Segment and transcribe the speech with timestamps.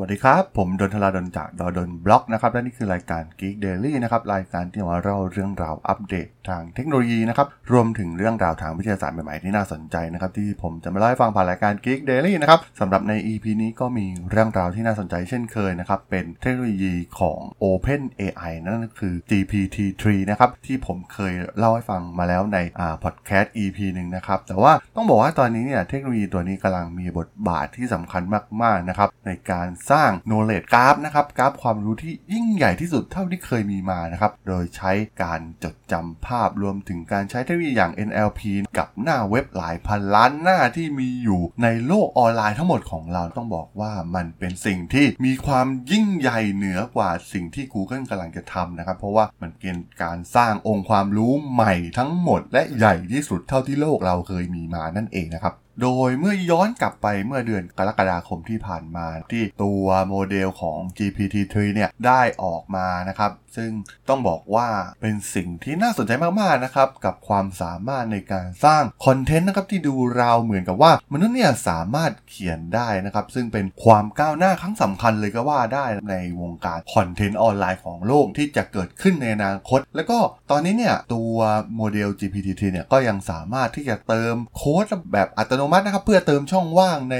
[0.00, 23.54] วัสดีครับ ผมดนทลาดนจากดอดนบล็อกนะครับและนี่คือรายการ Geek Daily นะครับรายการที่มาเล่าเรื่องราวอัปเดตทางเทคโนโลยีนะครับรวมถึงเรื่องราวทางวิทยาศาสตร์ใหม่ๆที่น่าสนใจนะครับที่ผมจะมาเล่าให้ฟังผ่านรายการ Geek Daily นะครับสำหรับใน EP นี้ก็มีเรื่องราวที่น่าสนใจเช่นเคยนะครับเป็นเทคโนโลยีของ Open AI นั่นก็คือ GPT-3 นะครับที่ผมเคยเล่าให้ฟังมาแล้วในอ่าพอดแคสต์
[23.58, 28.22] EP หนึ่งนะครับแต่ว่าต้องบอกว่าตอนนี้เนี่ยเทคโนโลยีตัวนี้กำลังมีบทบาทที่สำคัญ
[28.62, 38.40] มากๆนะครับในการสร้าง knowledge graph นะครับกราฟความรู้ที่ยิ่งใหญ่ที่สุดเท่าที่เคยมีมานะครับ โดยใช้การจดจำภาพรวมถึงการใช้เทคโนโลยีอย่าง NLP
[38.78, 63.70] กับหน้าเว็บหลายพันล้านหน้าที่มีอยู่ในโลกออนไลน์ทั้งหมดของเราต้องบอกว่ามันเป็นสิ่งที่มีความยิ่งใหญ่เหนือกว่าสิ่งที่ Google กำลังจะทำนะครับ เพราะว่ามันเป็นการสร้างองค์ความรู้ใหม่ทั้งหมด และใหญ่ที่สุดเท่าที่โลกเราเคยมีมานั่นเองนะครับ โดยเมื่อย้อนกลับไปเมื่อเดือนกรกฎาคมที่ผ่านมาที่ตัวโมเดลของ GPT-3 เนี่ยได้ออกมานะครับ ซึ่ง
[64.08, 64.68] ต้องบอกว่า
[65.00, 80.18] เป็นสิ่งที่น่าสนใจมากๆนะครับกับความสามารถในการสร้าง content นะครับที่ดูราวเหมือนกับว่ามนุษย์เนี่ยสามารถเขียนได้นะครับซึ่งเป็นความก้าวหน้าครั้งสำคัญเลยก็ว่าได้ในวงการ content ออนไลน์ของโลกที่จะเกิดขึ้นในอนาคต แล้วก็
[80.50, 81.36] ตอนนี้เนี่ยตัว
[81.76, 87.16] model GPT เนี่ยก็ยังสามารถที่จะเติมโค้ดแบบอัตโนมัตินะครับเพื่อเติมช่องว่างใน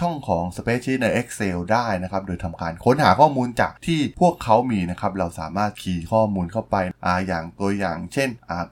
[0.00, 8.28] ช่องของ Spreadsheet ใน Excel ได้นะครับโดยทำการค้นหาข้อมูลจากที่พวกเขามีนะครับเราสามารถ key ข้อมูลเข้าไปออย่างตัวอย่าง เช่น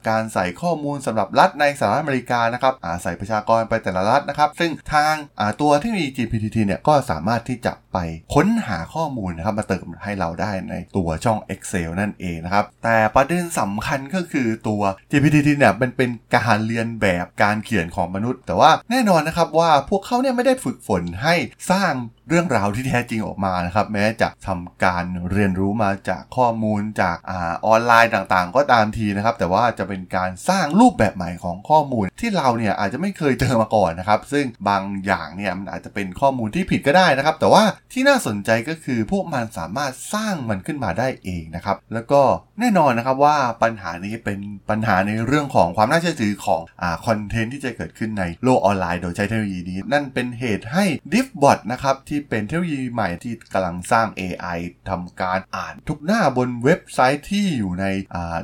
[0.09, 2.73] การใส่ข้อมูลสำหรับรัฐในสหรัฐอเมริกานะครับ
[3.03, 5.13] ใส่ประชากรไปแต่ละรัฐนะครับ ซึ่งทาง
[5.61, 7.99] ตัวที่มี GPT เนี่ยก็สามารถที่จะ ไป
[8.33, 14.81] ค้นหาข้อมูลนะครับมาเติมให้เราได้ในตัวช่อง Excel นั่นเองนะครับ แต่ประเด็นสำคัญก็คือตัว
[15.11, 21.35] GPT เนี่ยมันเป็นการเรียนแบบการเขียนของมนุษย์ แต่ว่าแน่นอนนะครับว่าพวกเขาเนี่ยไม่ได้ฝึกฝนให้
[21.71, 21.93] สร้าง
[22.29, 42.21] เรื่องราวที่แท้จริงออกมานะครับ แม้จะทำการเรียนรู้มาจากข้อมูลจากอาออนไลน์ต่างๆ ก็ตามทีนะครับ แต่ว่าจะเป็นการสร้างรูปแบบใหม่ของข้อมูล ที่เราเนี่ยอาจจะไม่เคยเจอมาก่อนนะครับ ซึ่งบางอย่างเนี่ยมันอาจจะเป็นข้อมูลที่ผิดก็ได้นะครับ แต่ว่า ที่น่าสนใจก็คือพวกมันสามารถสร้างมันขึ้นมาได้เองนะครับ แล้วก็
[42.59, 44.39] แน่นอนนะครับว่าปัญหานี้เป็น
[44.69, 54.57] ปัญหาในเรื่องของความน่าเชื่อถือของอ่าคอนเทนต์ที่จะเกิดขึ้นในโลกออนไลน์โดยใช้เทคโนโลยีนี้ นั่นเป็นเหตุให้ Diffbot นะครับที่เป็นเทคโนโลยีใหม่ที่กำลังสร้าง AI
[54.89, 57.85] ทำการอ่านทุกหน้าบนเว็บไซต์ที่อยู่ใน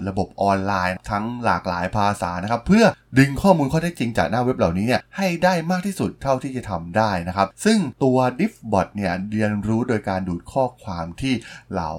[0.07, 2.85] ระบบออนไลน์ ทั้งหลากหลายภาษานะครับเพื่อ
[3.17, 11.33] ดึงข้อมูลข้อเท็จจริงจากหน้าเว็บเหล่านี้เนี่ยให้ได้มากที่สุดเท่าที่จะทำได้นะครับ ซึ่งตัว Diffbot เนี่ยเรียนรู้โดยการดูดข้อความที่
[11.71, 11.91] เหล่า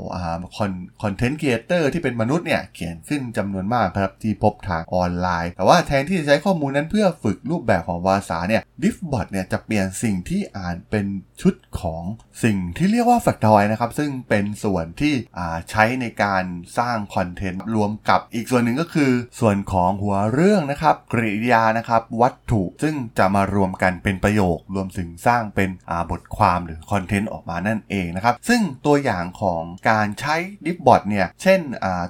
[1.02, 11.06] คอนเทนต์ครีเอเตอร์ที่เป็นมนุษย์เนี่ยเขียนขึ้นจำนวนมากครับที่พบทางออนไลน์ แต่ว่าแทนที่จะใช้ข้อมูลนั้นเพื่อฝึกรูปแบบของภาษาเนี่ย Diffbot เนี่ยจะเปลี่ยนสิ่งที่อ่านเป็น
[11.42, 12.02] ชุดของ
[12.44, 15.14] สิ่งที่เรียกว่า Factoid นะครับ ซึ่งเป็นส่วนที่
[15.70, 16.44] ใช้ในการ
[16.78, 19.10] สร้างคอนเทนต์รวมกับอีกส่วนหนึ่งก็คือ
[19.40, 25.70] ส่วนของหัวเรื่องนะครับ กริยานะครับวัตถุซึ่งจะมารวมกันเป็นประโยค รวมถึงสร้างเป็น
[26.10, 31.60] บทความหรือคอนเทนต์ออกมานั่นเองนะครับ ซึ่งตัวอย่างของการใช้ Diffbot เนี่ย เช่น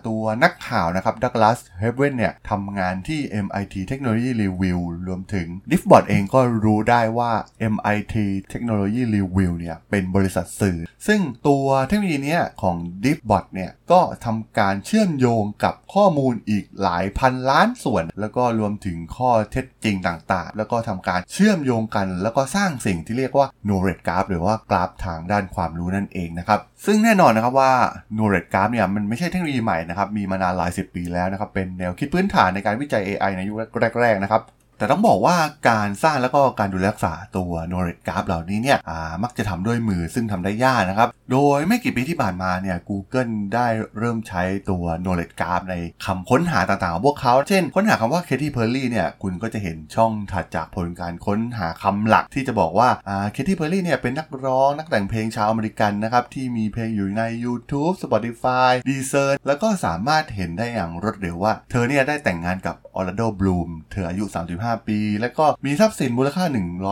[0.06, 7.32] ตัวนักข่าวนะครับดักลาสเฮเวนเนี่ยทำงานที่ MIT Technology Review รวมถึง Diffbot เองก็รู้ได้ว่า
[7.72, 8.16] MIT
[8.52, 27.72] Technology Review เนี่ยเป็นบริษัทสื่อ ซึ่งตัวเทคโนโลยีเนี้ยของ Diffbot เนี่ยก็ทำการเชื่อมโยงกับข้อมูลอีกหลายพันล้านส่วน แล้วก็รวมถึงึงข้อเท็จจริงต่างๆ แล้วก็ทำการเชื่อมโยงกัน แล้วก็สร้างสิ่งที่เรียกว่า knowledge graph หรือว่ากราฟทางด้านความรู้นั่นเองนะครับซึ่งแน่นอนนะครับว่า
[28.16, 34.42] knowledge graph เนี่ยมันไม่ใช่เทคโนโลยีใหม่นะครับมีมานานหลายสิบปีแล้วนะครับเป็นแนวคิดพื้นฐานในการวิจัย AI ในยุคแรกๆนะครับ
[34.80, 35.36] แต่ต้องบอกว่า
[35.70, 38.78] การสร้างแล้วก็การดูแลรักษาตัว knowledge graph เหล่านี้เนี่ย
[39.22, 43.66] มักจะทำด้วยมือซึ่งทำได้ยากนะครับ โดยไม่กี่ปีที่ผ่านมาเนี่ย Google ได้
[43.98, 45.74] เริ่มใช้ตัว knowledge graph ใน
[46.04, 52.88] คำค้นหาต่างๆของพวกเขา เช่น ค้นหาคำว่า Katy Perry เนี่ย คุณก็จะเห็นช่องถัดจากผลการค้นหาคำหลักที่จะบอกว่า
[53.34, 66.44] Katy Perry เนี่ยเป็นนักร้องนักแต่งเพลงชาวอเมริกันนะครับที่มีเพลงอยู่ใน YouTube Spotify Deezer แล้วก็สามารถเห็นได้อย่างรวดเร็วว่า เธอเนี่ยได้แต่งงานกับ Orlando Bloom เธออายุ 35 5 ปี และก็มีทรัพย์สินมูลค่า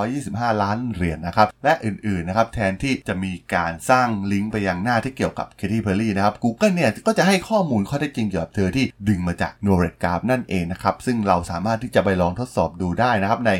[0.08, 13.50] 125 ล้านเหรียญนนะครับ และอื่นๆนะครับแทนที่จะมีการสร้างลิงก์ไปยังหน้าที่เกี่ยวกับเคที่เพอร์รี่นะครับ Google เนี่ยก็จะให้ข้อมูลข้อเท็จจริงเกี่ยวกับเธอที่ดึงมาจาก Knowledge Graph นั่นเองนะครับ ซึ่งเราสามารถที่จะไปลองทดสอบดูได้นะครับใน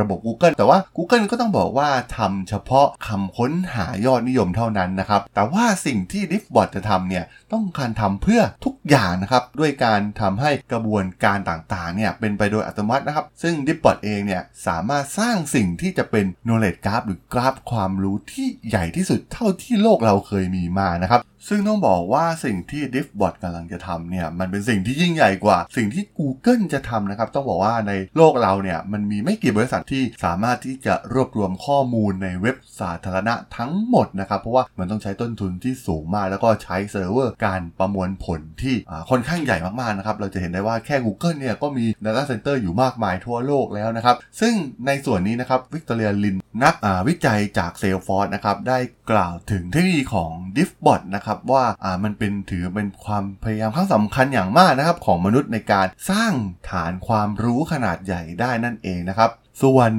[0.00, 23.34] ระบบ Google แต่ว่า Google ก็ต้องบอกว่าทำเฉพาะคำค้นหายอดนิยมเท่านั้นนะครับ แต่ว่าสิ่งที่ Diffbot จะทำเนี่ยต้องการทำเพื่อทุกอย่างนะครับ ด้วยการทำให้กระบวนการต่างๆเนี่ยเป็นไปโดยอัตโนมัตินะครับ ซึ่งดิปปอดเองเนี่ยสามารถสร้างสิ่งที่จะเป็น knowledge graph หรือกราฟความรู้ที่ใหญ่ที่สุดเท่าที่โลกเราเคยมีมานะครับ ซึ่งต้องบอกว่าสิ่งที่ Diffbot
[23.42, 38.76] กำลังจะทำเนี่ยมันเป็นสิ่งที่ยิ่งใหญ่กว่า สิ่งที่ Google จะทำนะครับ ต้องบอกว่าในโลกเราเนี่ยมันมีไม่กี่บริษัทที่สามารถที่จะรวบรวมข้อมูลในเว็บสาธารณะทั้งหมดนะครับ เพราะว่ามันต้องใช้ต้นทุนที่สูงมาก แล้วก็ใช้เซิร์ฟเวอร์การประมวลผลที่
[39.10, 44.54] ค่อนข้างใหญ่มากๆนะครับเราจะเห็นได้ว่าแค่ Google เนี่ยก็มี Data Center อยู่มากมายทั่วโลกแล้วนะครับซึ่ง
[44.86, 46.74] ในส่วนนี้นะครับวิกตอเรียลินนัก
[47.08, 48.78] วิจัยจาก Salesforce นะครับได้
[49.10, 51.64] กล่าวถึงเทคโนโลยีของ Diffbot นะครับว่า
[52.04, 56.32] มันเป็นถือเป็นความพยายามครั้งสำคัญอย่างมากนะครับของมนุษย์ในการสร้าง
[56.70, 59.30] ฐานความรู้ขนาดใหญ่ได้นั่นเองนะครับ
[59.62, 59.90] ส่วน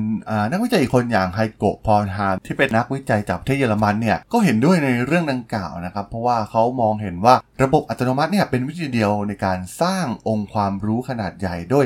[0.51, 11.85] นักวิจัยอีกคนอย่างไฮโกะพอลฮามที่เป็นนักวิจัยจากประเทศเยอรมันเนี่ยก็เห็นด้วยในเรื่องดังกล่าวนะครับ เพราะว่าเขามองเห็นว่าระบบอัตโนมัติเนี่ยเป็นวิธีเดียวในการสร้างองค์ความรู้ขนาดใหญ่ด้วย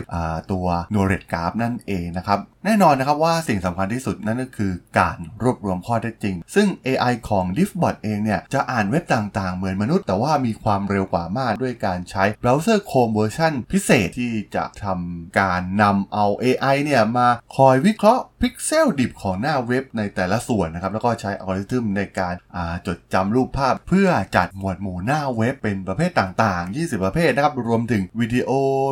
[0.52, 20.92] ตัว knowledge graph นั่นเองนะครับแน่นอนนะครับว่าสิ่งสำคัญที่สุดนั่นก็คือการรวบรวมข้อเท็จจริง ซึ่ง AI ของ Diffbot เองเนี่ยจะอ่านเว็บต่างๆ เหมือนมนุษย์ แต่ว่ามีความเร็วกว่ามากด้วยการใช้เบราว์เซอร์ Chrome เวอร์ชันพิเศษที่จะทำการนำเอา AI เนี่ยมาคอยวิเคราะห์พิกเซลดิบของหน้าเว็บในแต่ละส่วนนะครับ
[20.94, 22.36] แล้วก็ใช้อัลกอริทึมในการ
[22.88, 28.50] จดจำรูปภาพ เพื่อจัดหมวดหมู่หน้าเว็บเป็นประเภทต่างๆ 20 ประเภทนะครับ รวมถึงวิดีโอ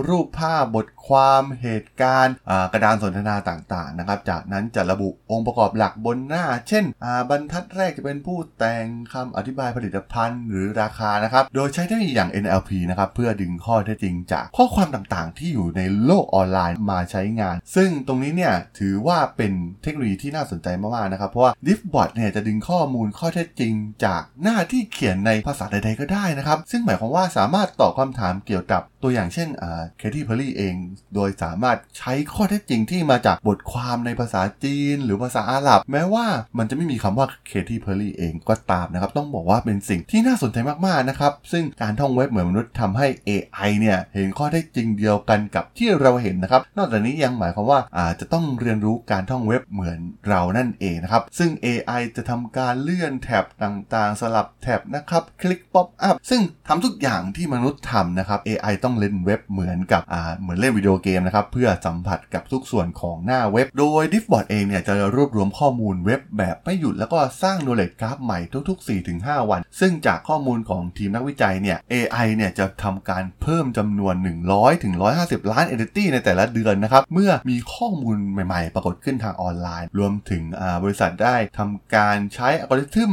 [0.09, 2.35] รูปภาพ บทความเหตุการณ์
[2.73, 6.85] กระดานสนทนาต่างๆนะครับ จากนั้นจะระบุองค์ประกอบหลักบนหน้า เช่น
[7.29, 23.73] บรรทัดแรกจะเป็นผู้แต่งคำอธิบายผลิตภัณฑ์ หรือราคานะครับ โดยใช้เทคโนโลยีอย่าง NLP นะครับเพื่อดึงข้อเท็จจริงจากข้อความต่างๆ ที่อยู่ในโลกออนไลน์มาใช้งาน ซึ่งตรงนี้เนี่ยถือว่าเป็นเทคโนโลยีที่น่าสนใจมากๆนะครับ เพราะว่า d i f b o t เนี่ยจะดึงข้อมูลข้อเท็จจริง
[24.05, 29.49] จากหน้าที่เขียนในภาษาใดๆก็ได้นะครับ ซึ่งหมายความว่าสามารถตอบคำถามเกี่ยวกับตัวอย่างเช่น
[29.97, 30.75] เคที่เพอร์รี่เอง
[31.15, 36.25] โดยสามารถใช้ข้อเท็จจริงที่มาจากบทความในภาษาจีน หรือภาษาอาหรับ แม้ว่า
[36.57, 40.57] มันจะไม่มีคำว่าเคที่เพอร์รี่เองก็ตามนะครับ ต้องบอกว่าเป็นสิ่งที่น่าสนใจ
[40.87, 64.45] มากๆนะครับ ซึ่งการท่องเว็บเหมือนมนุษย์ทำให้ AI เนี่ยเห็นข้อเท็จจริงเดียวกันกับที่เราเห็นนะครับ นอกจากนี้ยังหมายความว่าอาจจะต้องเรียนรู้การท่องเว็บเหมือนเรานั่นเองนะครับ ซึ่ง AI จะทำการเลื่อนแท็บต่างๆ สลับแท็บนะครับ คลิก pop-up ซึ่งทำทุกอย่างที่มนุษย์ทำนะครับ AI ต้อง้องเล่นเว็บเหมือนกับอ่าเหมือนเล่นวิดีโอเกมนะครับเพื่อสัมผัสกับทุกส่วนของหน้าเว็บ โดย Diffbot
[64.51, 68.39] เองเนี่ยจะรวบรวมข้อมูลเว็บแบบไม่หยุดแล้วก็สร้าง knowledge graph ใหม่
[68.69, 74.15] ทุก ๆ 4-5 วัน ซึ่งจากข้อมูลของทีมนักวิจัยเนี่ย AI เนี่ยจะทำการเพิ่มจำนวน
[74.49, 74.93] 100ถึง
[75.23, 80.43] 150 ล้าน entity ในแต่ละเดือนนะครับ เมื่อมีข้อมูลใหม่ๆ ปรากฏขึ้นทางออนไลน์ รวมถึง
[80.83, 83.11] บริษัทได้ทำการใช้อัลกอริทึม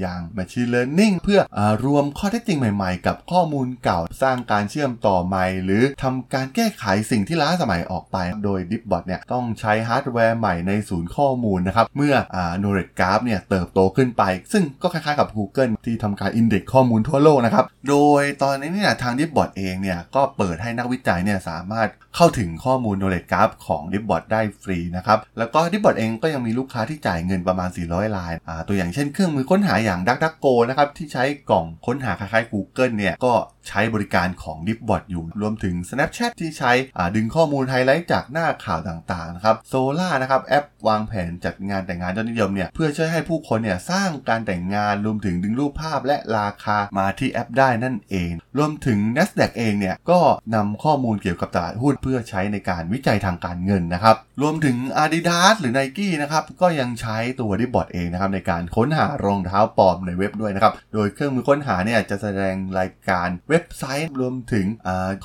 [0.00, 14.22] อย่าง machine learning เพื่อรวมข้อเท็จจริงใหม่ๆ กับข้อมูลเก่าสร้างการเชื่อมต่อใหม่ หรือทำการแก้ไขสิ่งที่ล้าสมัยออกไป โดย Diffbot เนี่ยต้องใช้ฮาร์ดแวร์ใหม่ในศูนย์ข้อมูลนะครับเมื่ออ่า knowledge graph เนี่ยเติบโตขึ้นไป
[14.52, 28.32] ซึ่งก็คล้ายๆกับ Google ที่ทำการ index ข้อมูลทั่วโลกนะครับโดยตอนนี้เนี่ยทาง Diffbot เองเนี่ยก็เปิดให้นักวิจัยเนี่ยสามารถเข้าถึงข้อมูล knowledge graph ของ Diffbot ได้ฟรีนะครับแล้วก็ Diffbot เองก็ยังมีลูกค้าที่จ่ายเงินประมาณ 400ราย
[28.68, 33.32] ตัวอย่างเช่นเครื่องมือค้นหาอย่าง DuckDuckGo นะครับที่ใช้กล่องค้นหาคล้ายๆ Google เนี่ยก็
[33.68, 34.56] ใช้บริการของ
[34.96, 36.72] Dipbot อยู่ รวมถึง Snapchat ที่ใช้
[37.16, 50.20] ดึงข้อมูลไฮไลท์จากหน้าข่าวต่างๆนะครับ Solar นะครับแอปวางแผนจัดงานแต่งงานยอดนิยมเนี่ยเพื่อช่วยให้ผู้คนเนี่ยสร้างการแต่งงานรวมถึงดึงรูปภาพและราคามาที่แอปได้นั่นเอง รวมถึง NASDAQ เองเนี่ยก็
[50.54, 64.66] นำข้อมูลเกี่ยวกับตลาดหุ้นเพื่อใช้ในการวิจัยทางการเงินนะครับรวมถึง Adidas หรือ Nike นะครับก็ยังใช้ตัว Dipbot เองนะครับในการค้นหารองเท้าปลอมในเว็บด้วยนะครับโดยเครื่องมือค้นหาเนี่ยจะแสดงรายการเว็บไซต์รวมถึง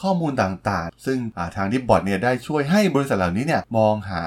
[0.01, 1.19] ข้อมูลต่างๆ ซึ่ง
[1.55, 4.21] ทาง Dipbot เนี่ยได้ช่วยให้บริษัทเหล่านี้เนี่ยมองหา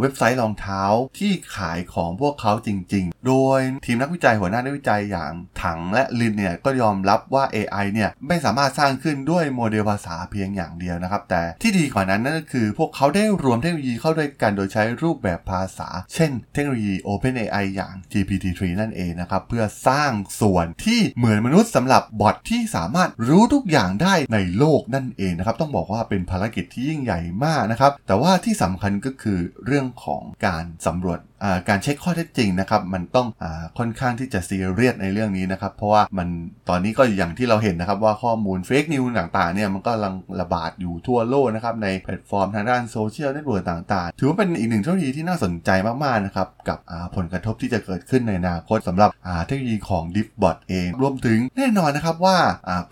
[0.00, 0.82] เว็บไซต์รองเท้า
[1.18, 31.18] ที่ขายของพวกเขาจริง ๆ โดยทีมนักวิจัยหัวหน้านักวิจัยอย่างถังและลินเนี่ยก็ยอมรับว่า AI เนี่ยไม่สามารถสร้างขึ้นด้วยโมเดลภาษาเพียงอย่างเดียวนะครับ แต่ที่ดีกว่านั้นนั่นก็คือ พวกเขาได้รวมเทคโนโลยีเข้าด้วยกันโดยใช้รูปแบบภาษา เช่น เทคโนโลยี OpenAI อย่าง GPT-3 นั่นเองนะครับ เพื่อสร้างส่วนที่เหมือนมนุษย์สำหรับบอทที่สามารถรู้ทุกอย่างได้ในโลโลกนั่นเองนะครับ ต้องบอกว่าเป็นภารกิจที่ยิ่งใหญ่มากนะครับ แต่ว่าที่สำคัญก็คือเรื่องของการสำรวจ
[31.68, 33.44] การเช็คข้อเท็จจริงนะครับมันต้องอ
[33.78, 36.28] ค่อนข้างที่จะซีเรียสในเรื่องนี้นะครับเพราะว่ามัน
[36.68, 46.78] ตอนนี้ก็อย่างที่เราเห็นนะครับว่าข้อมูล fake news ต่างๆเนี่ยมันก็กำลังระบาดอยู่ทั่วโลกนะครับในแพลตฟอร์มทางด้านโซเชียลเน็ตเวิร์กต่างๆ ถือว่าเป็นอีกหนึ่งเทคโนโลยีที่น่าสนใจมากๆนะครับกับ
[47.16, 49.10] ผลกระทบที่จะเกิดขึ้นในอนาคตสำหรับ
[49.46, 52.38] เทคโนโลยีของ d i f b o t เอง รวมถึงแน่นอนนะครับว่า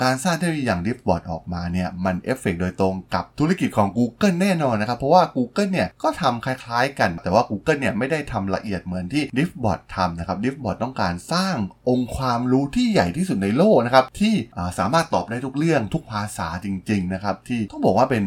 [0.03, 7.81] การสร้างเทคโนโลยีอย่าง d i f b o t ออกมาเนี่ยมันเอฟเฟกโดยตรงกับธุรกิจของ Google แน่นอนนะครับเพราะว่า Google เนี่ยก็ทำคล้ายๆ กัน แต่ว่า Google
[7.81, 11.57] เนี่ยไม่ได้ทำละเอียดเหมือนที่ d i f b o t ทำนะครับ d i f b o t ต้องการสร้าง
[11.89, 14.35] องค์ความรู้ที่ใหญ่ที่สุดในโลกนะครับที่
[14.79, 18.25] สามารถตอบได้ทุกเรื่องทุกภาษาจริง ๆ นะครับ ที่ต้องบอกว่าเป็น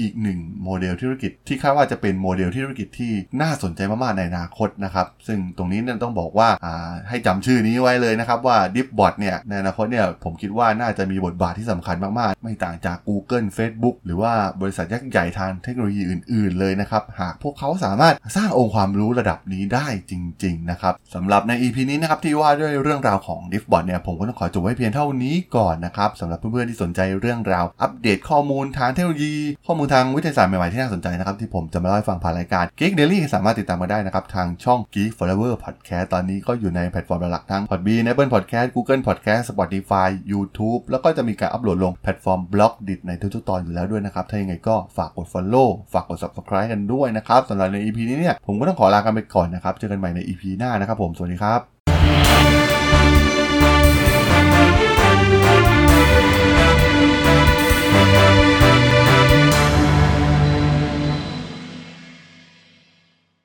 [0.00, 6.48] อีกหนึ่งโมเดลธุรกิจที่คาดว่าจะเป็นโมเดลธุรกิจที่น่าสนใจมากๆในอนาคตนะครับซึ่งตรงนี้เนี่ยต้องบอกว่า
[7.08, 20.12] ให้จำชื่อนี้ไว้เลยนะครับว่า d i f b o t เนี่ยในอนาคตเนี่ยผมคิดว่าน่าจะมีบทบาทที่สำคัญมากๆ ไม่ต่างจาก Google Facebook หรือว่าบริษัทยักษ์ใหญ่ทางเทคโนโลยีอื่น ๆ เลยนะครับหากพวกเขาสามารถสร้างองค์ความรู้ระดับนี้ได้จ
[20.44, 29.34] ริงๆนะครับสำหรับใน EP นี้นะครับที่ว่าด้วยเรื่องราวของ d i f b o t เนี่ยผมก็ต้องขอจบไว้เพียงเท่านี้ก่อนนะครับสำหรับเพื่อนๆที่สนใจเรื่องราวอัปเดตข้อมูลทางเทคโนโลยี
[29.66, 40.80] ข้อมูลทางวิทยาศาสตร์ใหม่ๆที่น่าสนใจนะครับที่ผมจะมาเล่าให้ฟังผ่านรายการ Geek Daily สามารถติดตามมาได้นะครับทางช่อง Geek Forever Podcast ตอนนี้ก็อยู่ในแพลตฟอร์มหลักทั้ง Podbean Apple Podcast Google Podcast Spotify YouTube
[40.90, 52.65] แล้วก็จะมีการอัปโหลดลงแพลตฟอร์ม Blockdit ในทุกๆตอนอยู่แล้วด้วยนะครับถ้ายังไงก็ฝากกด Follow ฝากกด Subscribe กันด้วยนะครับสำหรับใน EP นี้เนี่ยผมก็ต้องขอลากันไปก่อนนะครับ เจอกันใหม่ใน EP หน้านะครับผม สวัสดีครับ